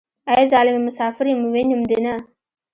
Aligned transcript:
ای 0.31 0.43
ظالمې 0.51 0.81
مسافر 0.87 1.25
يم 1.31 1.41
وينم 1.53 1.81
دې 1.89 1.99
نه. 2.05 2.13